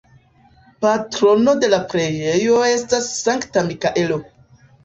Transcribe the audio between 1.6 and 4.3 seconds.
de la preĝejo estas Sankta Mikaelo.